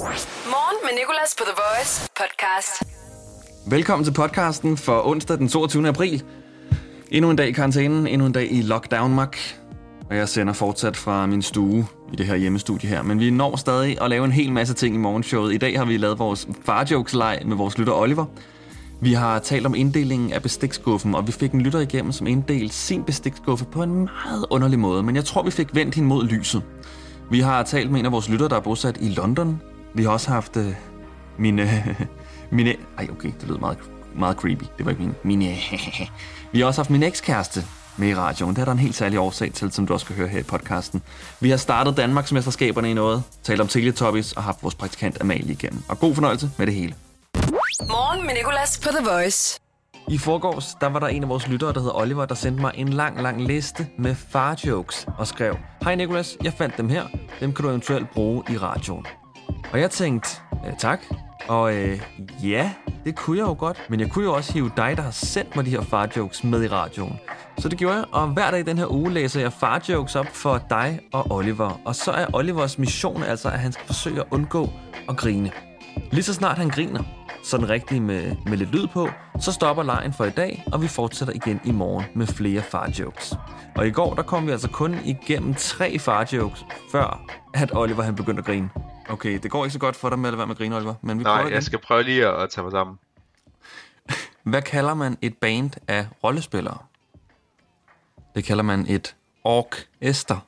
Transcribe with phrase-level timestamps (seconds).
[0.00, 2.82] Morgen med Nicolas på The Voice podcast.
[3.70, 5.88] Velkommen til podcasten for onsdag den 22.
[5.88, 6.22] april.
[7.10, 9.36] Endnu en dag i karantænen, endnu en dag i lockdown mak.
[10.10, 13.02] Og jeg sender fortsat fra min stue i det her hjemmestudie her.
[13.02, 15.54] Men vi når stadig at lave en hel masse ting i morgenshowet.
[15.54, 18.24] I dag har vi lavet vores farjokes-leg med vores lytter Oliver.
[19.00, 22.74] Vi har talt om inddelingen af bestikskuffen, og vi fik en lytter igennem, som inddelte
[22.74, 25.02] sin bestikskuffe på en meget underlig måde.
[25.02, 26.62] Men jeg tror, vi fik vendt hende mod lyset.
[27.30, 29.60] Vi har talt med en af vores lyttere, der er bosat i London.
[29.94, 30.74] Vi har også haft øh,
[31.38, 31.96] mine...
[32.50, 32.74] mine...
[32.98, 33.78] Ej, okay, det lød meget,
[34.14, 34.64] meget creepy.
[34.78, 35.14] Det var ikke min...
[35.22, 35.56] Mine...
[36.52, 37.64] vi har også haft min ekskæreste
[37.96, 38.54] med i radioen.
[38.54, 40.42] Det er der en helt særlig årsag til, som du også skal høre her i
[40.42, 41.02] podcasten.
[41.40, 45.82] Vi har startet Danmarksmesterskaberne i noget, talt om Teletubbies og haft vores praktikant Amalie igennem.
[45.88, 46.94] Og god fornøjelse med det hele.
[47.88, 49.60] Morgen med Nicolas på The Voice.
[50.08, 52.72] I forgårs, der var der en af vores lyttere, der hedder Oliver, der sendte mig
[52.74, 57.04] en lang, lang liste med farjokes og skrev, Hej Nicolas, jeg fandt dem her.
[57.40, 59.06] Dem kan du eventuelt bruge i radioen.
[59.72, 60.28] Og jeg tænkte,
[60.66, 61.00] øh, tak.
[61.48, 62.00] Og øh,
[62.42, 62.70] ja,
[63.04, 63.86] det kunne jeg jo godt.
[63.88, 66.64] Men jeg kunne jo også hive dig, der har sendt mig de her farjokes med
[66.64, 67.18] i radioen.
[67.58, 70.26] Så det gjorde jeg, og hver dag i den her uge læser jeg farjokes op
[70.26, 71.80] for dig og Oliver.
[71.84, 74.68] Og så er Olivers mission altså, at han skal forsøge at undgå
[75.08, 75.50] at grine.
[76.10, 77.02] Lige så snart han griner,
[77.44, 79.08] sådan rigtigt med, med lidt lyd på,
[79.40, 83.34] så stopper lejen for i dag, og vi fortsætter igen i morgen med flere farjokes.
[83.76, 87.20] Og i går, der kom vi altså kun igennem tre farjokes, før
[87.54, 88.70] at Oliver han begyndte at grine.
[89.10, 90.76] Okay, det går ikke så godt for dig med at lade være med at grine,
[90.76, 91.54] Oliver, men vi prøver Nej, igen.
[91.54, 92.98] jeg skal prøve lige at, at tage mig sammen.
[94.52, 96.78] Hvad kalder man et band af rollespillere?
[98.34, 100.46] Det kalder man et orkester.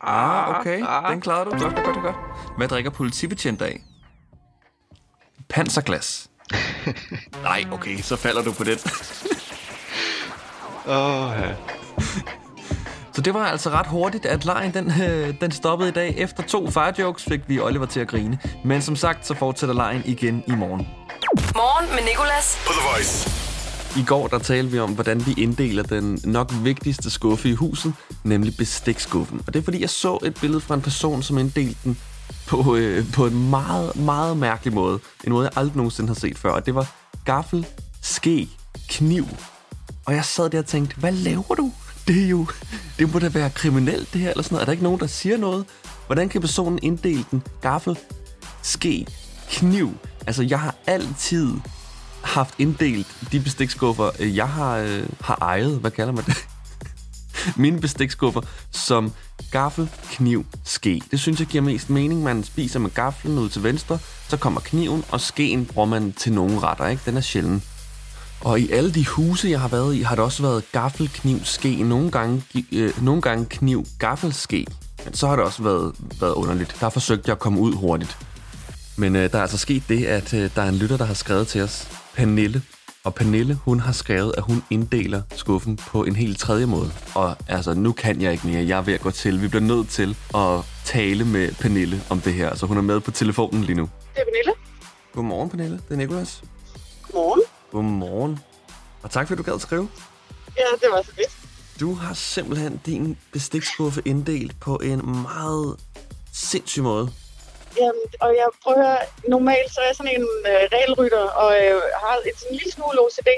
[0.00, 0.82] Ah, okay.
[0.86, 1.12] ah.
[1.12, 1.50] Den klarede du.
[1.50, 2.16] Godt, godt, godt, godt.
[2.56, 3.80] Hvad drikker politibetjent af?
[5.48, 6.30] Panserglas.
[7.42, 8.78] Nej, okay, så falder du på den.
[10.86, 11.56] Åh, ja.
[13.14, 16.14] Så det var altså ret hurtigt, at lejen den, øh, den stoppede i dag.
[16.16, 18.38] Efter to firejokes fik vi Oliver til at grine.
[18.64, 20.88] Men som sagt, så fortsætter lejen igen i morgen.
[21.54, 22.58] Morgen med Nicolas.
[22.66, 23.30] på The Voice.
[23.96, 27.94] I går der talte vi om, hvordan vi inddeler den nok vigtigste skuffe i huset,
[28.24, 29.40] nemlig bestikskuffen.
[29.46, 31.98] Og det er fordi, jeg så et billede fra en person, som inddelte den
[32.46, 34.98] på, øh, på en meget, meget mærkelig måde.
[35.24, 36.50] En måde, jeg aldrig nogensinde har set før.
[36.50, 36.86] Og det var
[37.24, 37.66] gaffel,
[38.02, 38.48] ske,
[38.88, 39.26] kniv.
[40.06, 41.72] Og jeg sad der og tænkte, hvad laver du?
[42.06, 42.46] Det er jo,
[42.98, 44.62] det må da være kriminelt det her, eller sådan noget.
[44.62, 45.64] Er der ikke nogen, der siger noget?
[46.06, 47.42] Hvordan kan personen inddele den?
[47.62, 47.98] Gaffel,
[48.62, 49.06] ske,
[49.50, 49.94] kniv.
[50.26, 51.52] Altså, jeg har altid
[52.22, 55.78] haft inddelt de bestikskuffer, øh, jeg har, øh, har ejet.
[55.78, 56.46] Hvad kalder man det?
[57.56, 59.12] Mine bestikskuffer som
[59.50, 61.02] gaffel, kniv, ske.
[61.10, 62.22] Det synes jeg giver mest mening.
[62.22, 63.98] Man spiser med gaflen ud til venstre,
[64.28, 66.86] så kommer kniven, og skeen bruger man til nogle retter.
[66.86, 67.02] Ikke?
[67.06, 67.62] Den er sjældent
[68.44, 71.44] og i alle de huse, jeg har været i, har det også været gaffel, kniv,
[71.44, 71.82] ske.
[71.82, 74.66] Nogle gange, øh, nogle gange kniv, gaffel, ske.
[75.04, 76.76] Men så har det også været, været underligt.
[76.80, 78.18] Der forsøgte jeg at komme ud hurtigt.
[78.96, 81.14] Men øh, der er altså sket det, at øh, der er en lytter, der har
[81.14, 82.62] skrevet til os, Pernille.
[83.04, 86.90] Og Pernille, hun har skrevet, at hun inddeler skuffen på en helt tredje måde.
[87.14, 88.66] Og altså, nu kan jeg ikke mere.
[88.66, 89.42] Jeg er ved at gå til.
[89.42, 92.54] Vi bliver nødt til at tale med Pernille om det her.
[92.56, 93.88] Så hun er med på telefonen lige nu.
[94.14, 94.52] Det er Pernille.
[95.14, 95.76] Godmorgen, Pernille.
[95.76, 96.42] Det er Nicolas.
[97.02, 97.40] Godmorgen.
[97.74, 98.34] Godmorgen.
[99.02, 99.88] Og tak fordi du gad at skrive.
[100.60, 101.32] Ja, det var så fedt.
[101.80, 105.68] Du har simpelthen din bestikskuffe inddelt på en meget
[106.32, 107.06] sindssyg måde.
[107.80, 108.96] Jamen, og jeg prøver
[109.34, 112.72] normalt så er jeg sådan en øh, regelrytter, og øh, har et sådan en lille
[112.76, 113.30] smule OCD.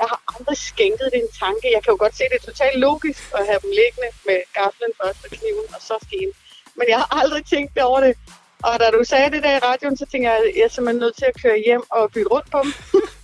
[0.00, 1.66] Jeg har aldrig skænket det en tanke.
[1.76, 4.92] Jeg kan jo godt se, det er totalt logisk at have dem liggende med gaflen
[5.00, 6.30] først og kniven, og så skeen.
[6.78, 8.14] Men jeg har aldrig tænkt det over det.
[8.68, 11.00] Og da du sagde det der i radioen, så tænker jeg, at jeg er simpelthen
[11.04, 12.72] nødt til at køre hjem og bytte rundt på dem.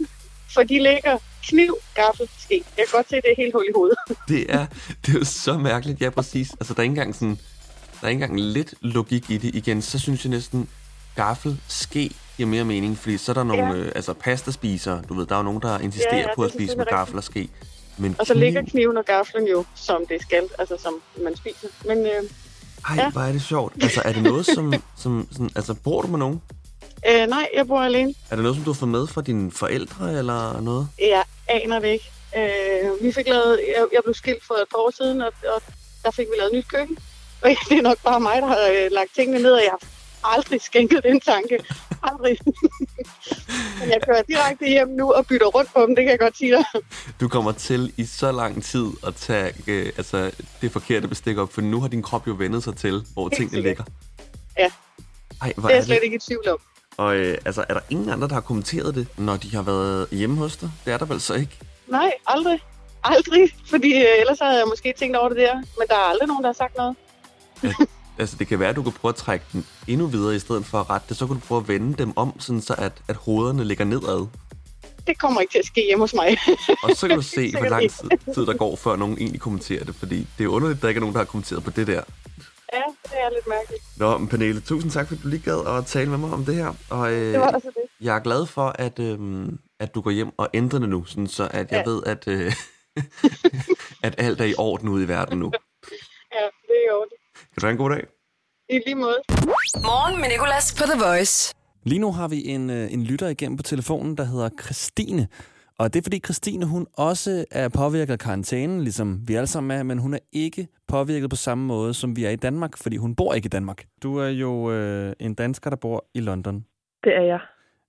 [0.54, 1.18] For de ligger
[1.48, 2.54] kniv, gaffel, ske.
[2.78, 3.96] Jeg kan godt se, det er helt hul i hovedet.
[4.28, 4.66] Det er,
[5.06, 6.00] det er jo så mærkeligt.
[6.00, 6.50] Ja, præcis.
[6.50, 7.38] Altså, der er ikke engang sådan...
[8.00, 9.54] Der er ikke engang lidt logik i det.
[9.54, 10.68] Igen, så synes jeg næsten,
[11.16, 13.74] gaffel, ske giver mere mening, fordi så er der nogle Ja.
[13.74, 16.52] øh, altså pastaspisere, du ved, der er jo nogen, der insisterer Ja, ja, på at
[16.52, 17.48] spise med gaffel og ske.
[17.98, 21.36] Men Og så kniv- ligger kniven og gaflen jo, som det skal, altså som man
[21.36, 21.68] spiser.
[21.86, 22.12] Men øh,
[22.88, 23.10] Ej, ja.
[23.10, 23.74] hvor er det sjovt.
[23.82, 24.74] Altså, er det noget, som...
[24.96, 26.42] som sådan, altså, bor du med nogen?
[27.08, 28.14] Øh, nej, jeg bor alene.
[28.30, 30.88] Er det noget, som du har fået med fra dine forældre, eller noget?
[30.98, 32.10] Jeg aner det ikke.
[32.36, 35.62] Øh, vi fik lavet, jeg, jeg blev skilt for et par år siden, og, og
[36.04, 36.98] der fik vi lavet nyt køkken.
[37.42, 39.88] Og det er nok bare mig, der har øh, lagt tingene ned, og jeg har
[40.36, 41.58] aldrig skænket den tanke.
[42.02, 42.38] Aldrig.
[43.80, 46.36] Men jeg kører direkte hjem nu og bytter rundt på dem, det kan jeg godt
[46.38, 46.64] sige dig.
[47.20, 51.52] Du kommer til i så lang tid at tage øh, altså, det forkerte bestik op,
[51.52, 53.64] for nu har din krop jo vendet sig til, hvor tingene sikkert.
[53.64, 53.84] ligger.
[54.58, 54.70] Ja.
[55.42, 56.04] Ej, hvor Det er er jeg slet det?
[56.04, 56.58] ikke i tvivl om.
[56.96, 60.08] Og øh, altså, er der ingen andre, der har kommenteret det, når de har været
[60.10, 60.70] hjemme hos dig?
[60.84, 61.58] Det er der vel så ikke?
[61.86, 62.60] Nej, aldrig.
[63.04, 65.54] Aldrig, fordi øh, ellers havde jeg måske tænkt over det der.
[65.54, 66.96] Men der er aldrig nogen, der har sagt noget.
[68.18, 70.66] Altså, det kan være, at du kan prøve at trække den endnu videre, i stedet
[70.66, 71.16] for at rette det.
[71.16, 74.26] Så kan du prøve at vende dem om, sådan så at, at hovederne ligger nedad.
[75.06, 76.38] Det kommer ikke til at ske hjemme hos mig.
[76.82, 79.84] Og så kan du se, hvor lang tid, tid der går, før nogen egentlig kommenterer
[79.84, 79.94] det.
[79.94, 82.02] Fordi det er underligt, at der ikke er nogen, der har kommenteret på det der.
[83.02, 83.82] Det er lidt mærkeligt.
[83.96, 86.54] Nå, men Pernille, tusind tak, fordi du lige gad at tale med mig om det
[86.54, 86.72] her.
[86.90, 88.06] Og øh, Det var altså det.
[88.06, 89.18] jeg er glad for, at, øh,
[89.80, 91.90] at du går hjem og ændrer det nu, sådan så at jeg Ja.
[91.90, 92.52] ved, at, øh,
[94.06, 95.52] at alt er i orden ude i verden nu.
[96.34, 97.16] Ja, det er jo det.
[97.34, 98.06] Kan du have en god dag?
[98.68, 99.18] I lige måde.
[99.76, 101.54] Morgen med Nicolas på The Voice.
[101.84, 105.28] Lige nu har vi en, øh, en lytter igennem på telefonen, der hedder Christine.
[105.78, 109.78] Og det er fordi Christine, hun også er påvirket af karantænen, ligesom vi alle sammen
[109.78, 112.96] er, men hun er ikke påvirket på samme måde, som vi er i Danmark, fordi
[112.96, 113.84] hun bor ikke i Danmark.
[114.02, 116.64] Du er jo øh, en dansker, der bor i London.
[117.04, 117.40] Det er jeg.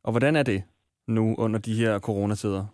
[0.03, 0.63] Og hvordan er det
[1.07, 2.65] nu under de her coronatider?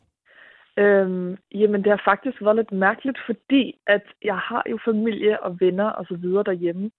[0.77, 5.59] Øhm, jamen, det har faktisk været lidt mærkeligt, fordi at jeg har jo familie og
[5.59, 6.91] venner og så videre derhjemme.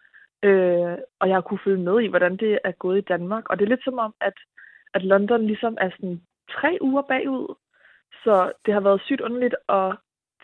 [0.43, 3.45] Øh, og jeg har kunne følge med i, hvordan det er gået i Danmark.
[3.51, 4.37] Og det er lidt som om, at,
[4.95, 6.21] at London ligesom er sådan
[6.51, 7.55] tre uger bagud.
[8.25, 9.97] Så det har været sygt underligt at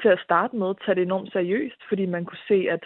[0.03, 2.85] til at starte med tage det enormt seriøst, fordi man kunne se, at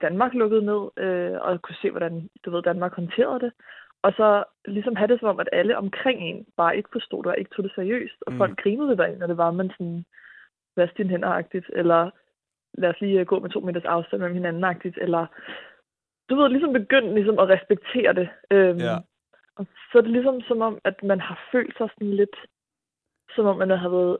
[0.00, 3.52] Danmark lukkede ned, øh, og kunne se, hvordan du ved, Danmark håndterede det.
[4.02, 7.32] Og så ligesom have det som om, at alle omkring en bare ikke forstod det
[7.32, 8.22] og ikke tog det seriøst.
[8.26, 8.38] Og Mm.
[8.38, 10.04] folk grinede lidt af en, når det var, man sådan,
[10.76, 12.10] vask dine hænder-agtigt, eller
[12.74, 15.26] lad os lige øh, gå med to meters afstand mellem hinanden-agtigt, eller
[16.30, 18.28] du ved, ligesom begyndt ligesom at respektere det.
[18.50, 18.96] Øhm, Ja.
[19.56, 22.36] Og så er det ligesom som om, at man har følt sig sådan lidt,
[23.34, 24.18] som om man har været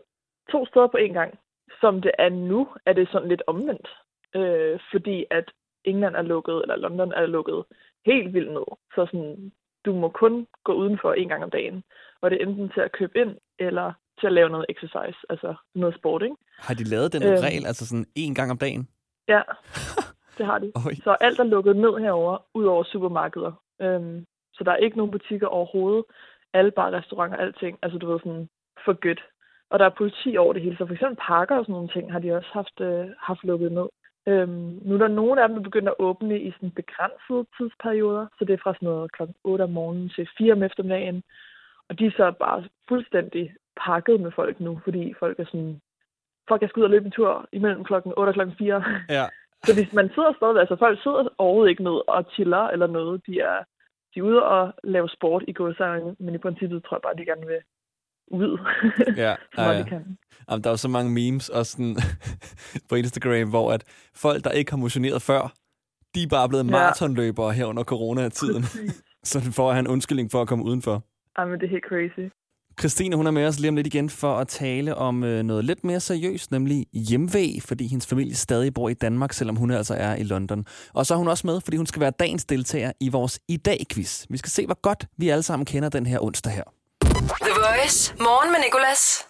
[0.53, 1.39] to steder på en gang.
[1.81, 3.89] Som det er nu, er det sådan lidt omvendt.
[4.37, 5.45] Øh, fordi at
[5.85, 7.65] England er lukket, eller London er lukket
[8.07, 8.67] helt vildt ned.
[8.95, 9.53] Så sådan,
[9.85, 11.85] du må kun gå udenfor en gang om dagen.
[12.21, 15.55] Og det er enten til at købe ind, eller til at lave noget exercise, altså
[15.75, 16.37] noget sport, ikke?
[16.59, 17.41] Har de lavet den Øhm.
[17.43, 18.89] regel, altså sådan en gang om dagen?
[19.29, 19.43] Ja,
[20.39, 20.73] det har de.
[21.05, 23.53] Så alt er lukket ned herover, ud over supermarkeder.
[23.81, 26.05] Øhm, så der er ikke nogen butikker overhovedet.
[26.53, 27.79] Alle bare restauranter, alting.
[27.83, 28.49] Altså, du ved, sådan
[28.85, 29.25] for godt.
[29.71, 30.77] Og der er politi over det hele.
[30.77, 33.73] Så for eksempel parker og sådan nogle ting har de også haft, øh, haft lukket
[33.73, 33.89] ned.
[34.27, 38.27] Øhm, nu er der nogle af dem, der begynder at åbne i sådan begrænsede tidsperioder.
[38.39, 39.23] Så det er fra sådan noget kl.
[39.45, 41.23] 8 om morgenen til 4 om eftermiddagen.
[41.89, 43.55] Og de er så bare fuldstændig
[43.87, 45.81] pakket med folk nu, fordi folk er sådan...
[46.49, 48.85] Folk skal ud og løbe en tur imellem klokken 8 og klokken 4.
[49.09, 49.27] Ja.
[49.65, 53.27] Så hvis man sidder stadig, altså folk sidder overhovedet ikke ned og chiller eller noget.
[53.27, 53.59] De er,
[54.15, 57.25] de er ude og lave sport i gåsøjne, men i princippet tror jeg bare, de
[57.25, 57.61] gerne vil
[58.31, 58.59] ud,
[59.17, 59.99] Ja, så ja, meget ja.
[60.51, 61.97] Jamen, der er jo så mange memes også sådan,
[62.89, 63.85] på Instagram, hvor at
[64.15, 65.53] folk, der ikke har motioneret før,
[66.15, 66.71] de er bare blevet Ja.
[66.71, 68.65] maratonløbere her under coronatiden.
[69.31, 71.05] så får han en undskyldning for at komme udenfor.
[71.37, 72.33] Ej, men det er helt crazy.
[72.81, 75.65] Christine, hun er med os lige om lidt igen for at tale om øh, noget
[75.65, 79.95] lidt mere seriøst, nemlig hjemvæg, fordi hendes familie stadig bor i Danmark, selvom hun altså
[79.95, 80.67] er i London.
[80.95, 83.57] Og så er hun også med, fordi hun skal være dagens deltager i vores I
[83.57, 84.27] dag-quiz.
[84.31, 86.65] Vi skal se, hvor godt vi alle sammen kender den her onsdag her.
[87.19, 88.15] The Voice.
[88.21, 89.29] Morgen med Nicolas.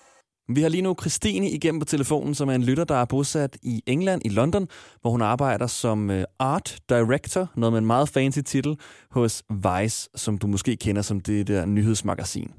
[0.49, 3.57] Vi har lige nu Christine igennem på telefonen, som er en lytter, der er bosat
[3.63, 4.69] i England, i London,
[5.01, 8.77] hvor hun arbejder som øh, art director, noget med en meget fancy titel,
[9.11, 12.51] hos Vice, som du måske kender som det der nyhedsmagasin.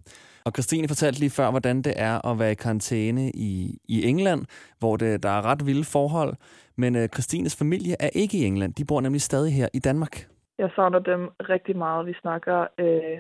[0.46, 4.46] Og Christine fortalte lige før, hvordan det er at være i karantæne i, i England,
[4.80, 6.34] hvor det, der er ret vilde forhold.
[6.78, 8.74] Men øh, Christines familie er ikke i England.
[8.74, 10.28] De bor nemlig stadig her i Danmark.
[10.58, 12.06] Jeg savner dem rigtig meget.
[12.06, 13.20] Vi snakker øh,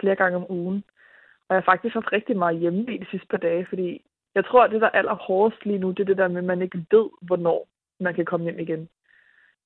[0.00, 0.84] flere gange om ugen.
[1.52, 4.02] Og jeg har faktisk haft rigtig meget hjemme i de sidste par dage, fordi
[4.34, 6.44] jeg tror, at det, der er allerhårdest lige nu, det er det der med, at
[6.44, 7.68] man ikke ved, hvornår
[8.00, 8.88] man kan komme hjem igen.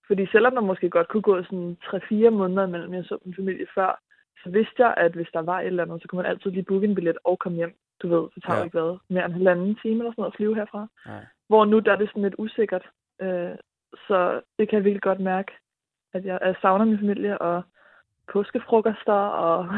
[0.07, 3.66] Fordi selvom man måske godt kunne gå sådan 3-4 måneder mellem jeg så min familie
[3.75, 4.00] før,
[4.43, 6.62] så vidste jeg, at hvis der var et eller andet, så kunne man altid lige
[6.62, 7.75] booke en billet og komme hjem.
[8.02, 8.64] Du ved, det tager Ja.
[8.64, 10.88] ikke hvad, mere end en halvanden time eller sådan noget at flyve herfra.
[11.07, 11.25] Nej.
[11.49, 12.87] Hvor nu der er det sådan lidt usikkert.
[13.21, 13.57] Øh,
[14.07, 15.52] så det kan jeg virkelig godt mærke,
[16.14, 17.62] at jeg, jeg savner min familie og
[18.33, 19.12] påskefrokoster
[19.47, 19.69] og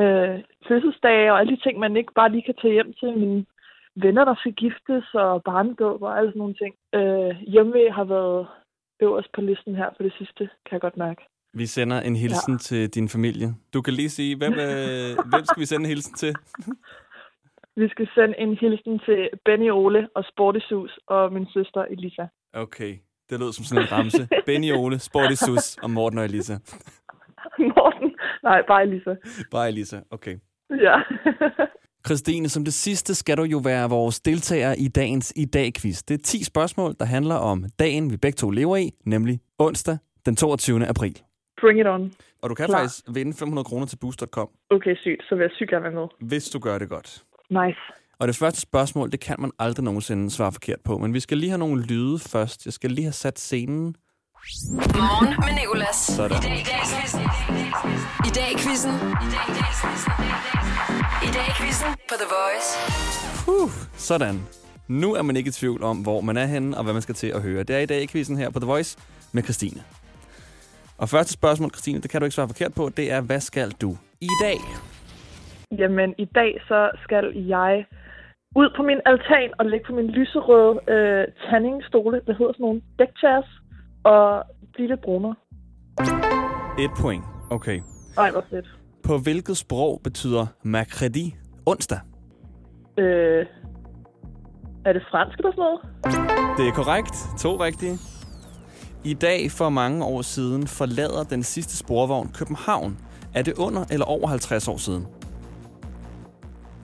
[0.00, 0.36] øh,
[0.68, 3.18] fødselsdage og alle de ting, man ikke bare lige kan tage hjem til.
[3.18, 3.44] Mine
[3.96, 6.74] venner, der skal giftes og barnedåb og alle sådan nogle ting.
[6.94, 8.46] Øh, hjemme har været
[9.02, 11.22] øverst på listen her for det sidste, kan jeg godt mærke.
[11.54, 12.58] Vi sender en hilsen ja.
[12.58, 13.48] til din familie.
[13.74, 16.34] Du kan lige sige, hvem, øh, hvem skal vi sende en hilsen til?
[17.76, 22.26] Vi skal sende en hilsen til Benny Ole og Sportisus og min søster Elisa.
[22.52, 22.92] Okay,
[23.30, 24.28] det lød som sådan en ramse.
[24.46, 26.54] Benny Ole, Sporty Sus og Morten og Elisa.
[27.76, 28.03] Morten?
[28.44, 29.14] Nej, bare Elisa.
[29.50, 30.36] Bare Elisa, okay.
[30.70, 30.96] Ja.
[32.06, 36.02] Christine, som det sidste skal du jo være vores deltager i dagens I dag-quiz.
[36.02, 39.98] Det er 10 spørgsmål, der handler om dagen, vi begge to lever i, nemlig onsdag
[40.26, 40.86] den 22.
[40.86, 41.18] april.
[41.60, 42.12] Bring it on.
[42.42, 42.78] Og du kan Klar.
[42.78, 45.22] faktisk vinde 500 kroner til boost.com, Okay, sygt.
[45.28, 46.28] Så vil jeg sygt gerne være med.
[46.28, 47.22] hvis du gør det godt.
[47.50, 47.78] Nice.
[48.18, 50.98] Og det første spørgsmål, det kan man aldrig nogensinde svare forkert på.
[50.98, 52.66] Men vi skal lige have nogle lyde først.
[52.66, 53.96] Jeg skal lige have sat scenen.
[54.44, 55.96] Morgen med Nicolas.
[55.96, 56.36] Sådan.
[58.28, 58.94] I dag i quizzen.
[59.24, 59.94] I dag i quizzen.
[61.26, 62.68] I dag i quizzen på The Voice.
[63.54, 63.70] Uh,
[64.10, 64.36] sådan.
[64.88, 67.14] Nu er man ikke i tvivl om, hvor man er henne, og hvad man skal
[67.14, 67.62] til at høre.
[67.62, 68.98] Det er i dag i quizzen her på The Voice
[69.34, 69.80] med Christine.
[70.98, 73.70] Og første spørgsmål, Christine, det kan du ikke svare forkert på, det er, hvad skal
[73.70, 74.58] du i dag?
[75.80, 77.84] Jamen, i dag så skal jeg
[78.56, 82.82] ud på min altan og ligge på min lyserøde øh, tandingstole, hvad hedder sådan nogle,
[82.98, 83.50] deckchairs,
[84.04, 85.34] og blive lidt brunere.
[86.78, 87.24] Et point.
[87.50, 87.80] Okay.
[88.18, 88.66] Ej, hvor fedt.
[89.02, 91.98] På hvilket sprog betyder mercredi onsdag?
[92.98, 93.46] Øh,
[94.84, 95.80] er det fransk eller sådan noget?
[96.58, 97.14] Det er korrekt.
[97.38, 97.98] To rigtige.
[99.04, 102.98] I dag for mange år siden forlader den sidste sporvogn København.
[103.34, 105.06] Er det under eller over 50 år siden?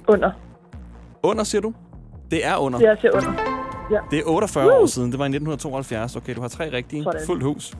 [0.08, 0.30] Under.
[1.22, 1.74] Under, siger du?
[2.30, 2.78] Det er under.
[2.78, 3.49] Det jeg siger under.
[4.10, 5.10] Det er 48 år siden.
[5.12, 6.16] Det var i 1972.
[6.16, 7.02] Okay, du har tre rigtige.
[7.02, 7.20] Sådan.
[7.26, 7.74] Fuldt hus.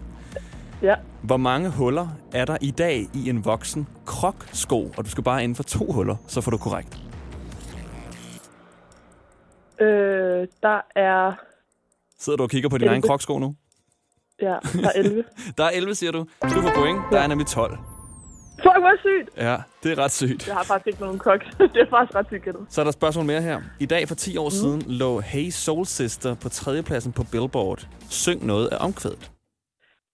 [0.83, 0.95] Ja.
[1.23, 4.93] Hvor mange huller er der i dag i en voksen kroksko?
[4.97, 6.99] Og du skal bare inden for to huller, så får du korrekt.
[9.81, 11.33] Øh, der er...
[12.19, 13.09] Sidder du og kigger på din egen Elleve.
[13.09, 13.55] kroksko nu?
[14.43, 15.25] Ja, der er 11.
[15.59, 16.19] Der er 11, siger du.
[16.43, 17.01] Du får point.
[17.13, 17.79] Der er nemlig 12.
[18.65, 19.29] Fuck, hvor sygt!
[19.47, 20.49] Ja, det er ret sygt.
[20.49, 21.41] Jeg har faktisk ikke nogen kok.
[21.75, 22.63] det er faktisk ret sygt gættet.
[22.69, 23.61] Så er der et spørgsmål mere her.
[23.81, 24.51] I dag for 10 år mm.
[24.61, 27.81] siden lå Hey Soul Sister på tredjepladsen på Billboard.
[28.11, 29.31] Syng noget af omkvædet.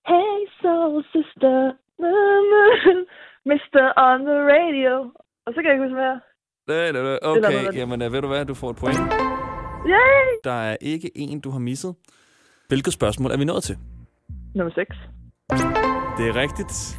[0.09, 1.57] Hey, soul sister,
[3.51, 3.83] Mr.
[4.09, 4.95] on the radio.
[5.47, 6.21] Og så kan jeg ikke huske mere.
[6.69, 6.87] Nej.
[6.89, 7.75] Eller Okay, noget.
[7.77, 8.99] jamen øh, ved du hvad, du får et point.
[9.87, 10.27] Yay!
[10.45, 11.95] Der er ikke en, du har misset.
[12.69, 13.77] Hvilket spørgsmål er vi nået til?
[14.55, 14.97] Nummer 6.
[16.19, 16.99] Det er rigtigt.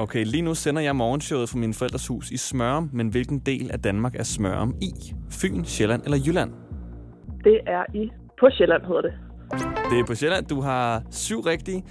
[0.00, 3.70] Okay, lige nu sender jeg morgenshowet fra min forældres hus i Smørum, men hvilken del
[3.72, 4.92] af Danmark er Smørum i?
[5.30, 6.50] Fyn, Sjælland eller Jylland?
[7.44, 8.10] Det er i...
[8.40, 9.12] På Sjælland hedder det.
[9.90, 10.46] Det er på Sjælland.
[10.46, 11.84] Du har syv rigtige.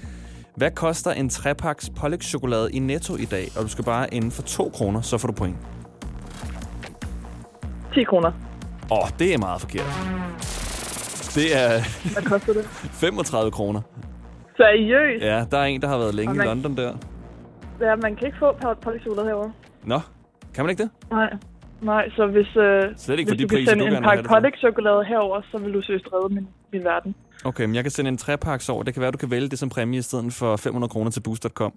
[0.55, 3.47] Hvad koster en trepaks pålægschokolade i Netto i dag?
[3.57, 5.57] Og du skal bare inden for 2 kroner, så får du point.
[7.93, 8.31] 10 kroner.
[8.91, 9.87] Åh, oh, det er meget forkert.
[11.35, 11.71] Det er
[12.13, 12.65] Hvad koster det?
[13.03, 13.81] 35 kroner.
[14.57, 15.23] Seriøst?
[15.25, 16.93] Ja, der er en, der har været længe Og i man- London der.
[17.81, 19.51] Ja, man kan ikke få pålægtschokolade herovre.
[19.83, 19.99] Nå,
[20.53, 20.91] kan man ikke det?
[21.11, 21.29] Nej.
[21.81, 25.05] Nej, så hvis, øh, Slet ikke hvis du kan priser, sende du en pakke pålægtschokolade
[25.05, 27.15] herover, så vil du søge redde min, min verden.
[27.45, 28.83] Okay, men jeg kan sende en trepaks over.
[28.83, 31.21] Det kan være, du kan vælge det som præmie i stedet for 500 kroner til
[31.21, 31.73] boost.com.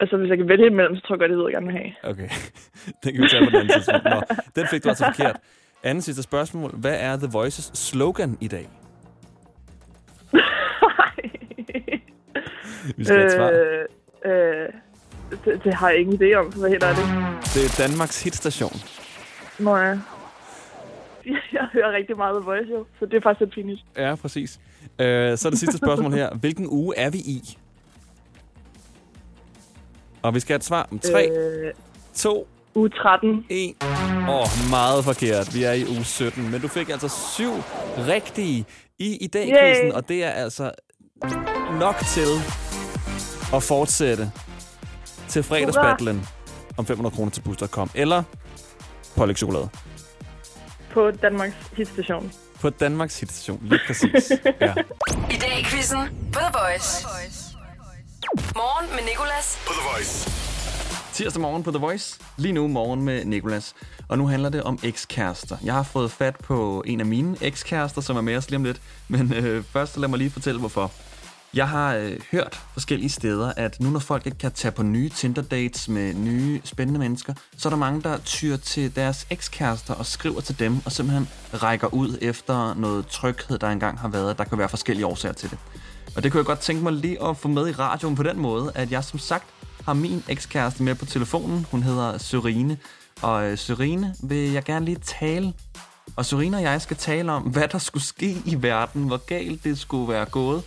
[0.00, 1.76] Altså, hvis jeg kan vælge imellem, så tror jeg godt, det ved, jeg gerne vil
[1.76, 2.10] have.
[2.10, 2.28] Okay,
[3.04, 4.04] den kan vi tage på den anden tidspunkt.
[4.04, 4.20] Nå,
[4.56, 5.36] den fik du altså forkert.
[5.82, 6.70] Anden sidste spørgsmål.
[6.74, 8.68] Hvad er The Voices slogan i dag?
[12.96, 13.50] Vi skal have et svar.
[14.24, 14.68] øh, øh,
[15.44, 17.04] det, det, har jeg ingen idé om, for hvad helt er det.
[17.54, 18.72] Det er Danmarks hitstation.
[19.58, 19.98] Nå ja.
[21.52, 23.80] Jeg, hører rigtig meget The Voice, jo, så det er faktisk lidt pinligt.
[23.96, 24.60] Ja, præcis.
[24.98, 26.34] Øh, så er det sidste spørgsmål her.
[26.34, 27.58] Hvilken uge er vi i?
[30.22, 31.72] Og vi skal have et svar om 3, Øh,
[32.14, 33.46] 2, uge 13.
[33.50, 33.74] 1.
[33.82, 35.54] Åh, oh, meget forkert.
[35.54, 36.50] Vi er i uge 17.
[36.50, 37.52] Men du fik altså syv
[38.08, 38.64] rigtige
[38.98, 40.70] i i dag, og det er altså
[41.80, 42.28] nok til
[43.54, 44.32] at fortsætte
[45.28, 46.28] til fredagsbattlen
[46.76, 47.90] om 500 kroner til boost.com.
[47.94, 48.22] Eller
[49.16, 49.68] pålæg chokolade.
[50.92, 52.32] På Danmarks hitstation.
[52.60, 54.32] På Danmarks hitstation, lige præcis.
[54.60, 54.74] Ja.
[55.30, 55.98] I dag i quizzen
[56.32, 57.06] på The Voice.
[58.56, 59.58] Morgen med Nicolas.
[59.66, 60.30] På The Voice.
[61.12, 62.20] Tirsdag morgen på The Voice.
[62.36, 63.74] Lige nu morgen med Nikolas.
[64.08, 65.56] Og nu handler det om ekskærester.
[65.64, 68.64] Jeg har fået fat på en af mine ekskærester, som er med os lige om
[68.64, 68.80] lidt.
[69.08, 70.90] Men øh, først lad mig lige fortælle, hvorfor.
[71.54, 75.08] Jeg har øh, hørt forskellige steder, at nu når folk ikke kan tage på nye
[75.08, 80.06] Tinder-dates med nye spændende mennesker, så er der mange, der tyr til deres ekskærester og
[80.06, 84.38] skriver til dem, og simpelthen rækker ud efter noget tryghed, der engang har været.
[84.38, 85.58] Der kan være forskellige årsager til det.
[86.16, 88.38] Og det kunne jeg godt tænke mig lige at få med i radioen på den
[88.38, 89.44] måde, at jeg som sagt
[89.84, 91.66] har min ekskæreste med på telefonen.
[91.70, 92.78] Hun hedder Sørine.
[93.22, 95.52] Og øh, Sørine vil jeg gerne lige tale.
[96.16, 99.64] Og Sørine og jeg skal tale om, hvad der skulle ske i verden, hvor galt
[99.64, 100.62] det skulle være gået,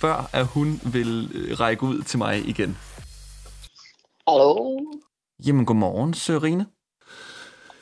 [0.00, 2.78] før at hun vil øh, række ud til mig igen.
[4.28, 4.80] Hallo?
[5.46, 6.66] Jamen, godmorgen, Sørine.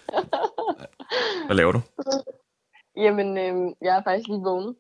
[1.47, 1.81] Hvad laver du?
[2.97, 4.77] Jamen, øhm, jeg er faktisk lige vågnet.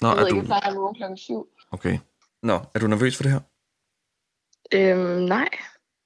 [0.00, 0.36] Nå, Jeg ved er ikke, du...
[0.36, 1.48] jeg plejer at vågne klokken syv.
[1.70, 1.98] Okay.
[2.42, 3.40] Nå, er du nervøs for det her?
[4.74, 5.48] Øhm, nej.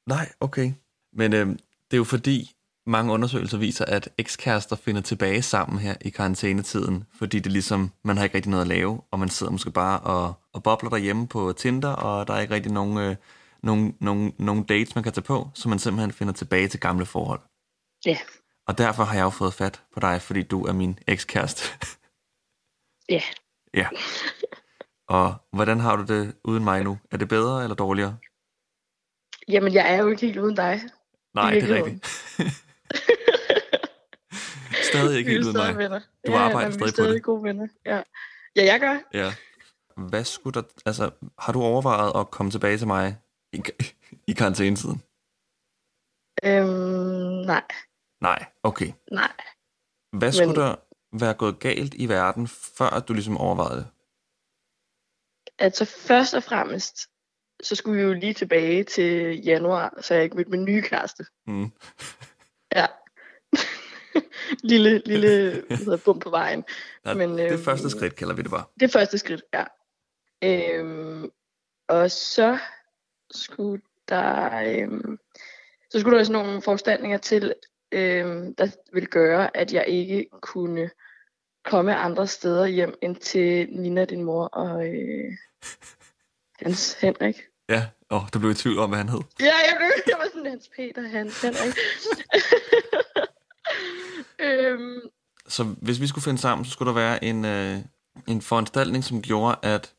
[0.07, 0.73] Nej, okay.
[1.13, 1.47] Men øh,
[1.91, 2.54] det er jo fordi,
[2.87, 8.17] mange undersøgelser viser, at ekskærester finder tilbage sammen her i karantænetiden, fordi det ligesom, man
[8.17, 11.29] har ikke rigtig noget at lave, og man sidder måske bare og, og bobler derhjemme
[11.29, 13.17] på Tinder, og der er ikke rigtig nogen, øh,
[13.63, 17.07] nogen, nogen, nogen dates, man kan tage på, så man simpelthen finder tilbage til gamle
[17.07, 17.41] forhold.
[18.07, 18.19] Ja.
[18.67, 21.89] Og derfor har jeg jo fået fat på dig, fordi du er min ekskæreste.
[23.09, 23.23] Ja.
[23.81, 23.89] ja.
[25.09, 26.99] Og hvordan har du det uden mig nu?
[27.11, 28.17] Er det bedre eller dårligere?
[29.49, 30.81] Jamen, jeg er jo ikke helt uden dig.
[31.35, 32.07] Nej, det er rigtigt.
[34.99, 35.79] Stadig ikke Vi helt stadig mig.
[35.85, 36.01] venner.
[36.27, 37.23] Du ja, arbejder ja, men vi er stadig på det.
[37.23, 37.69] gode venner.
[37.87, 38.03] Ja.
[38.57, 38.99] ja, jeg gør.
[39.15, 39.35] Ja.
[40.09, 40.69] Hvad skulle der...
[40.87, 43.19] Altså, har du overvejet at komme tilbage til mig
[43.53, 43.63] i,
[44.27, 45.03] i karantænetiden?
[46.45, 47.63] Øhm, nej,
[48.21, 48.93] Nej, okay.
[49.13, 49.33] nej.
[50.19, 50.75] Hvad skulle Men- der
[51.21, 53.87] være gået galt i verden, før at du ligesom overvejede det?
[55.59, 56.97] Altså først og fremmest,
[57.63, 61.25] så skulle vi jo lige tilbage til januar, så jeg ikke mødte min nye kæreste.
[61.47, 61.71] Mm.
[62.75, 62.87] Ja.
[64.73, 66.65] lille, lille hvad hedder, bum på vejen.
[67.07, 68.65] Ja, Men, det øhm, første skridt kalder vi det bare.
[68.81, 69.65] Det første skridt, ja.
[70.43, 71.31] Øhm,
[71.89, 72.59] og så
[73.31, 75.19] skulle der, øhm,
[75.91, 77.55] så skulle der sådan nogle foranstaltninger til,
[77.93, 80.91] øhm, der ville gøre, at jeg ikke kunne
[81.65, 85.33] komme andre steder hjem end til Nina, din mor, og øh,
[86.63, 87.43] Hans Henrik.
[87.69, 89.21] Ja, åh, du blev i tvivl om, hvad han hed.
[89.41, 91.75] Ja, jeg, blev, jeg var sådan Hans Peter, Hans Henrik.
[94.41, 95.01] øhm,
[95.49, 97.79] Så hvis vi skulle finde sammen, så skulle der være en, øh,
[98.29, 99.95] en foranstaltning, som gjorde, at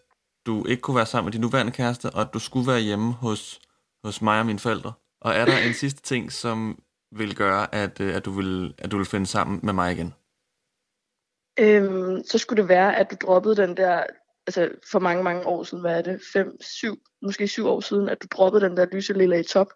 [0.46, 3.14] du ikke kunne være sammen med din nuværende kæreste, og at du skulle være hjemme
[3.14, 3.62] hos,
[4.04, 4.94] hos mig og mine forældre.
[5.22, 6.80] Og er der en sidste ting, som
[7.12, 10.14] vil gøre, at, øh, at, du vil, at du vil finde sammen med mig igen?
[11.60, 14.04] Øhm, så skulle det være, at du droppede den der,
[14.48, 18.10] altså for mange, mange år siden, hvad er det, fem, syv, måske syv år siden,
[18.10, 19.74] at du droppede den der lyse lilla i top,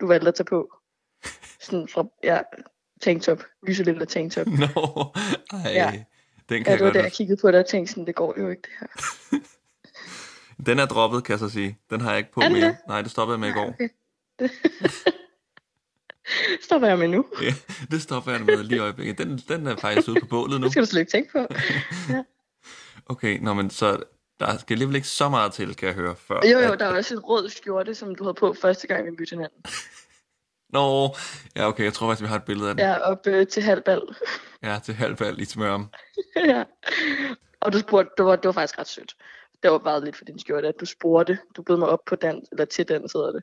[0.00, 0.70] du valgte at tage på.
[1.66, 2.40] Sådan fra, ja,
[3.00, 4.46] tanktop, lyse lilla tanktop.
[4.46, 4.66] Nå,
[5.52, 5.92] ej, Ja.
[6.48, 8.34] den kan Ja, det var der, jeg kiggede på dig og tænkte sådan, det går
[8.40, 8.86] jo ikke det her.
[10.66, 11.78] Den er droppet, kan jeg så sige.
[11.90, 12.60] Den har jeg ikke på Er mere.
[12.66, 12.76] det?
[12.88, 13.68] Nej, det stoppede jeg med i går.
[13.68, 13.88] Okay.
[14.38, 14.50] Det
[16.64, 17.26] stopper jeg med nu.
[17.42, 17.54] Ja,
[17.90, 19.18] det stopper jeg med lige i øjeblikket.
[19.18, 20.64] Den, den er faktisk ude på bålet nu.
[20.64, 21.46] Det skal du slet ikke tænke på.
[23.06, 24.02] Okay, nå, men så
[24.40, 26.40] der skal alligevel ikke så meget til, kan jeg høre, før.
[26.52, 29.06] Jo, jo, at- der var også en rød skjorte, som du havde på første gang,
[29.06, 29.62] vi mødte hinanden.
[30.72, 31.14] Nå,
[31.56, 32.84] ja, okay, jeg tror faktisk, vi har et billede af den.
[32.86, 34.00] Ja, op øh, til halvbal.
[34.62, 35.88] Ja, til halvvalg i smørum.
[36.36, 36.64] ja.
[37.60, 39.14] Og du spurgte, det var, det var faktisk ret sødt.
[39.62, 41.38] Det var bare lidt for din skjorte, at du spurgte.
[41.56, 43.42] Du bød mig op på dans, eller til dans hedder det.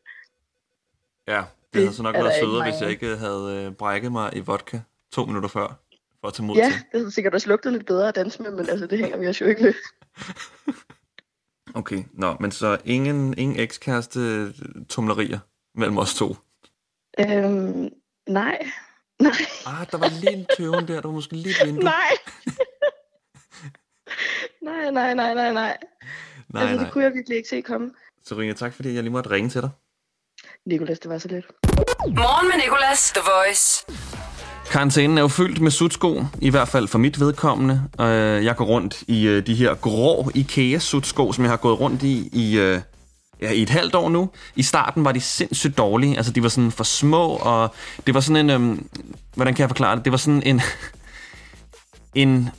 [1.27, 4.35] Ja, det, Det havde så nok været sødere, hvis jeg ikke havde øh, brækket mig
[4.35, 4.79] i vodka
[5.11, 5.79] to minutter før,
[6.21, 6.73] for at tage mod Ja, til.
[6.73, 9.27] det havde sikkert også lugtet lidt bedre at danse med, men altså, det hænger vi
[9.27, 9.73] os jo ikke ved.
[11.75, 14.53] Okay, nå, men så ingen, ingen ekskæreste
[14.89, 15.39] tumlerier
[15.75, 16.35] mellem os to.
[17.19, 17.89] Øhm,
[18.29, 18.57] nej.
[19.19, 19.31] Nej.
[19.65, 21.83] Ah, der var lige en tøven der, der var måske lige et vindue.
[21.83, 22.11] Nej.
[24.61, 25.53] nej, nej, nej, nej, nej.
[25.53, 25.77] nej,
[26.61, 26.83] altså, nej.
[26.83, 27.91] det kunne jeg virkelig ikke se komme.
[28.25, 29.69] Serena, tak fordi jeg lige måtte ringe til dig.
[30.65, 31.45] Nikolas, det var så lidt.
[32.07, 33.85] Morgen med Nicolas, The Voice.
[34.71, 37.81] Karantænen er jo fyldt med sutsko, i hvert fald for mit vedkommende.
[38.01, 42.03] Øh, Jeg går rundt i øh, de her grå IKEA-sutsko, som jeg har gået rundt
[42.03, 42.79] i i, øh,
[43.41, 44.29] ja, i et halvt år nu.
[44.55, 47.75] I starten var de sindssygt dårlige, altså de var sådan for små, og
[48.07, 48.49] det var sådan en...
[48.49, 48.87] øhm,
[49.35, 50.05] Hvordan kan jeg forklare det?
[50.05, 50.61] Det var sådan en...
[52.15, 52.49] En,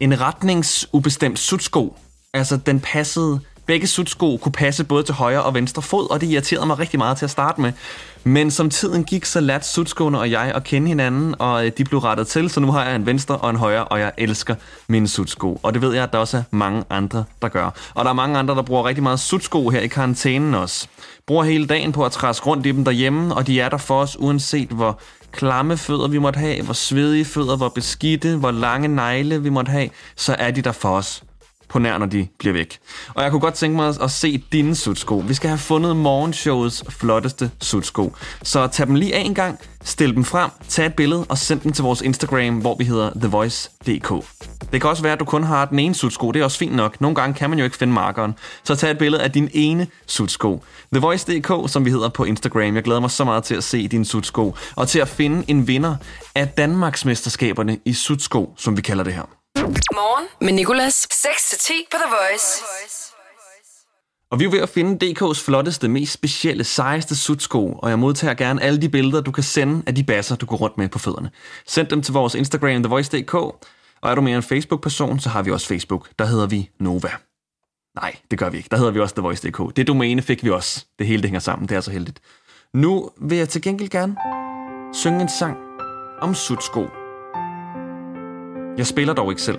[0.00, 1.96] en retningsubestemt sutsko.
[2.34, 3.40] Altså, den passede...
[3.70, 6.98] Begge sutsko kunne passe både til højre og venstre fod, og det irriterede mig rigtig
[6.98, 7.72] meget til at starte med.
[8.24, 11.84] Men som tiden gik, så lærte sutskoene og jeg at kende hinanden, og øh, de
[11.84, 14.54] blev rettet til, så nu har jeg en venstre og en højre, og jeg elsker
[14.88, 15.60] mine sutsko.
[15.62, 17.70] Og det ved jeg, at der også er mange andre, der gør.
[17.94, 20.86] Og der er mange andre, der bruger rigtig meget sutsko her i karantænen også.
[21.26, 24.00] Bruger hele dagen på at træske rundt i dem derhjemme, og de er der for
[24.00, 25.00] os, uanset hvor
[25.32, 29.70] klamme fødder vi måtte have, hvor svedige fødder, hvor beskidte, hvor lange negle vi måtte
[29.70, 31.22] have, så er de der for os
[31.70, 32.78] på nær, når de bliver væk.
[33.14, 35.16] Og jeg kunne godt tænke mig at se dine sutsko.
[35.16, 38.14] Vi skal have fundet morgenshowets flotteste sutsko.
[38.42, 41.60] Så tag dem lige af en gang, stil dem frem, tag et billede og send
[41.60, 44.24] dem til vores Instagram, hvor vi hedder thevoice.dk.
[44.72, 46.30] Det kan også være, at du kun har den ene sutsko.
[46.30, 47.00] Det er også fint nok.
[47.00, 48.34] Nogle gange kan man jo ikke finde markeren.
[48.64, 50.62] Så tag et billede af din ene sutsko.
[50.92, 52.74] TheVoice.dk, som vi hedder på Instagram.
[52.74, 54.54] Jeg glæder mig så meget til at se din sutsko.
[54.76, 55.96] Og til at finde en vinder
[56.34, 59.39] af Danmarksmesterskaberne i sutsko, som vi kalder det her.
[59.56, 61.06] Morgen med Nicolas.
[61.12, 62.62] 6-10 på The Voice.
[64.30, 68.34] Og vi er ved at finde DK's flotteste, mest specielle, sejeste sutsko, og jeg modtager
[68.34, 70.98] gerne alle de billeder, du kan sende af de basser, du går rundt med på
[70.98, 71.30] fødderne.
[71.66, 75.50] Send dem til vores Instagram, TheVoice.dk, og er du mere en Facebook-person, så har vi
[75.50, 76.08] også Facebook.
[76.18, 77.10] Der hedder vi Nova.
[77.94, 78.68] Nej, det gør vi ikke.
[78.70, 79.76] Der hedder vi også TheVoice.dk.
[79.76, 80.84] Det domæne fik vi også.
[80.98, 81.68] Det hele det hænger sammen.
[81.68, 82.20] Det er så heldigt.
[82.74, 84.16] Nu vil jeg til gengæld gerne
[84.94, 85.56] synge en sang
[86.20, 86.99] om sutsko.
[88.80, 89.58] Jeg spiller dog ikke selv.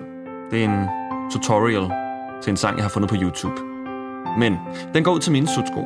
[0.51, 0.87] Det er en
[1.31, 1.91] tutorial
[2.43, 3.61] til en sang, jeg har fundet på YouTube.
[4.37, 4.57] Men
[4.93, 5.81] den går ud til mine sutsko.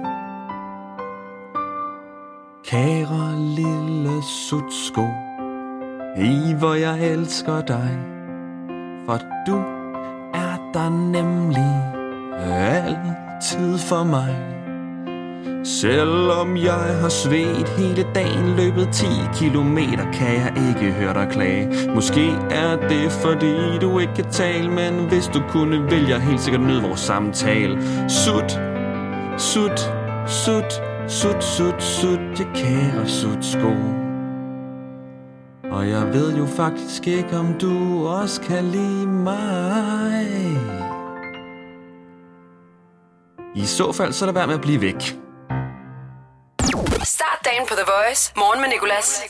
[2.65, 5.01] Kære lille sutsko,
[6.17, 7.99] i hvor jeg elsker dig,
[9.05, 9.55] for du
[10.33, 11.71] er der nemlig
[12.39, 14.64] altid for mig.
[15.65, 21.91] Selvom jeg har svedt hele dagen, løbet 10 kilometer, kan jeg ikke høre dig klage.
[21.95, 26.41] Måske er det fordi du ikke kan tale, men hvis du kunne, vil jeg helt
[26.41, 27.81] sikkert nyde vores samtale.
[28.09, 28.59] Sut,
[29.37, 29.79] sut,
[30.27, 33.73] sut, sut, sut, sut, jeg kære sut sko.
[35.71, 40.27] Og jeg ved jo faktisk ikke, om du også kan lide mig.
[43.55, 45.24] I så fald, så lad være med at blive væk.
[47.45, 48.33] Dagen på The Voice.
[48.37, 49.21] Morgen med Nicolas.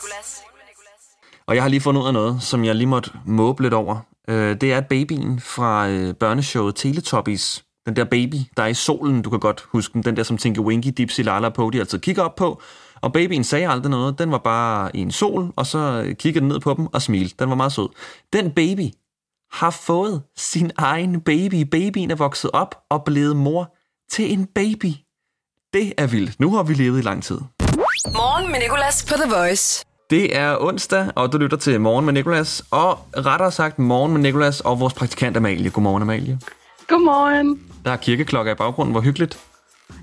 [1.46, 3.98] Og jeg har lige fundet ud af noget, som jeg lige måtte måbe lidt over.
[4.28, 7.64] Øh, det er babyen fra øh, børneshowet Teletubbies.
[7.86, 10.02] Den der baby, der er i solen, du kan godt huske den.
[10.02, 12.62] Den der, som Tinky Winky, Dipsy, Lala på, de altid kigger op på.
[13.00, 14.18] Og babyen sagde aldrig noget.
[14.18, 17.02] Den var bare i en sol, og så øh, kiggede den ned på dem og
[17.02, 17.34] smilte.
[17.38, 17.88] Den var meget sød.
[18.32, 18.90] Den baby
[19.52, 21.62] har fået sin egen baby.
[21.62, 23.74] Babyen er vokset op og blevet mor
[24.10, 24.92] til en baby.
[25.72, 26.40] Det er vildt.
[26.40, 27.38] Nu har vi levet i lang tid.
[28.14, 29.84] Morgen med Nicolas på The Voice.
[30.10, 34.20] Det er onsdag, og du lytter til Morgen med Nicolas, og rettere sagt Morgen med
[34.20, 35.70] Nicolas og vores praktikant Amalie.
[35.70, 36.38] Godmorgen, Amalie.
[36.88, 37.60] Godmorgen.
[37.84, 38.92] Der er kirkeklokker i baggrunden.
[38.92, 39.38] Hvor hyggeligt.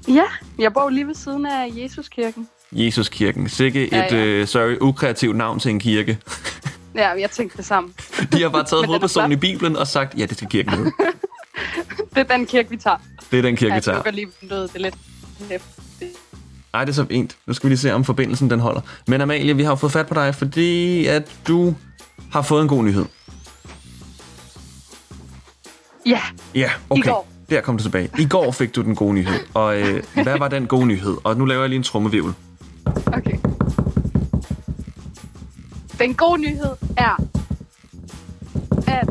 [0.07, 0.23] Ja,
[0.59, 2.47] jeg bor lige ved siden af Jesuskirken.
[2.71, 3.49] Jesuskirken.
[3.49, 4.17] Sikke Ja, et, ja.
[4.25, 6.17] øh, sorry, ukreativt navn til en kirke.
[6.95, 7.89] Ja, jeg tænkte det samme.
[8.33, 9.35] De har bare taget er hovedpersonen i.
[9.35, 10.91] Bibelen og sagt, ja, det skal kirken hedde.
[12.15, 12.97] Det er den kirke, vi tager.
[13.31, 13.95] Det er den kirke, vi jeg tager.
[13.95, 14.27] lukker lige.
[14.41, 14.95] Det er lidt.
[16.73, 17.37] Ej, det er så fint.
[17.47, 18.81] Nu skal vi lige se, om forbindelsen den holder.
[19.07, 21.75] Men Amalie, vi har fået fat på dig, fordi at du
[22.31, 23.05] har fået en god nyhed.
[26.05, 26.19] Ja,
[26.55, 27.03] Ja, okay.
[27.09, 27.27] går.
[27.49, 28.09] Der kom du tilbage.
[28.19, 29.39] I går fik du den gode nyhed.
[29.53, 31.17] Og øh, hvad var den gode nyhed?
[31.23, 32.33] Og nu laver jeg lige en trummevivl.
[33.07, 33.37] okay.
[35.99, 37.23] Den gode nyhed er,
[38.87, 39.07] at...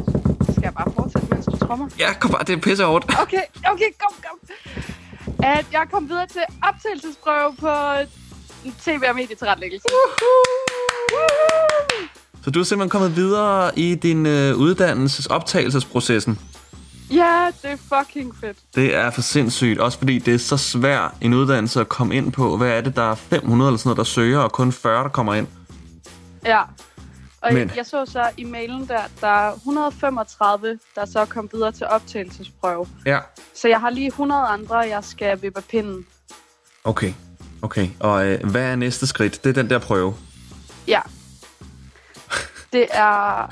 [0.51, 1.89] Skal jeg bare fortsætte, mens du trommer?
[1.99, 3.05] Ja, kom bare, det er pisse hårdt.
[3.23, 3.41] Okay,
[3.73, 4.39] okay, kom, kom.
[5.43, 7.71] At jeg kom videre til optagelsesprøve på
[8.85, 9.89] TV og medietilretlæggelse.
[12.45, 16.39] Så du er simpelthen kommet videre i din øh, uddannelses optagelsesprocessen.
[17.11, 18.59] Ja, det er fucking fedt.
[18.75, 22.33] Det er for sindssygt, også fordi det er så svært en uddannelse at komme ind
[22.33, 22.57] på.
[22.57, 25.09] Hvad er det, der er 500 eller sådan noget, der søger, og kun 40, der
[25.09, 25.47] kommer ind?
[26.45, 26.61] Ja.
[27.41, 27.71] Og Men- Men...
[27.77, 32.87] jeg så så i mailen der, der er 135, der så kom videre til optagelsesprøve.
[33.07, 33.19] Ja.
[33.55, 36.07] Så jeg har lige 100 andre, jeg skal vippe pinden.
[36.85, 37.13] Okay,
[37.63, 37.89] okay.
[38.01, 39.45] Og øh, hvad er næste skridt?
[39.45, 40.15] Det er den der prøve.
[40.89, 41.01] Ja.
[42.73, 43.47] Det er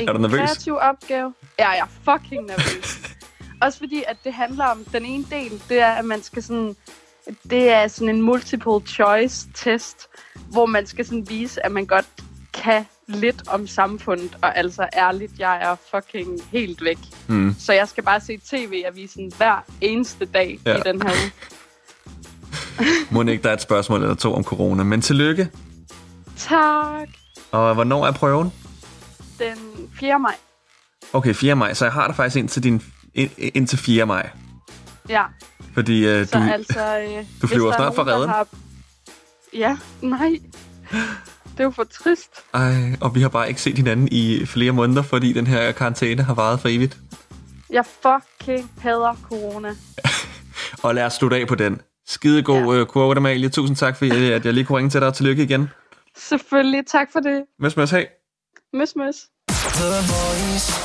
[0.00, 0.38] en Er du nervøs?
[0.38, 1.34] kreativ opgave.
[1.58, 2.98] Ja, jeg er fucking nervøs.
[3.62, 6.76] Også fordi, at det handler om den ene del, det er, at man skal sådan...
[7.50, 10.06] Det er sådan en multiple choice test,
[10.50, 12.06] hvor man skal sådan vise, at man godt
[12.54, 16.98] kan lidt om samfundet, og altså ærligt, jeg er fucking helt væk.
[17.26, 17.56] Hmm.
[17.58, 20.76] Så jeg skal bare se tv-avisen hver eneste dag Ja.
[20.76, 21.32] i den her uge.
[23.10, 24.82] Må ikke, der er et spørgsmål eller to om corona.
[24.82, 25.48] Men tillykke.
[26.36, 27.08] Tak.
[27.50, 28.52] Og hvornår er prøven?
[29.38, 30.18] Den 4.
[30.18, 30.34] maj.
[31.12, 31.54] Okay, 4.
[31.56, 31.74] maj.
[31.74, 32.82] Så jeg har dig faktisk indtil, din,
[33.14, 34.06] ind, indtil 4.
[34.06, 34.30] maj.
[35.08, 35.22] Ja,
[35.74, 36.98] Fordi øh, så du, altså...
[36.98, 38.28] Øh, du flyver er snart fra der redden.
[38.30, 38.46] Har...
[39.54, 40.38] Ja, nej.
[41.56, 42.30] Det er jo for trist.
[42.54, 46.22] ej, og vi har bare ikke set hinanden i flere måneder, fordi den her karantæne
[46.22, 46.96] har varet for evigt.
[47.70, 49.68] Jeg fucking hader corona.
[50.84, 51.80] Og lad os slutte af på den.
[52.06, 52.84] Skidegod ja.
[52.92, 53.48] quote, Amalie.
[53.48, 55.68] Tusind tak, for at jeg lige kunne ringe til dig, og tillykke igen.
[56.16, 56.86] Selvfølgelig.
[56.86, 57.42] Tak for det.
[57.58, 58.06] Møs, møs, hej.
[58.72, 59.16] Møs, møs.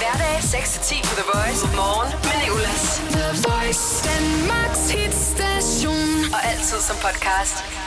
[0.02, 1.62] Hverdag 6-10 på The Voice.
[1.76, 2.84] Morgen med Nicolas.
[3.16, 6.34] The Voice, Danmarks hitstation.
[6.36, 7.81] Og altid som podcast.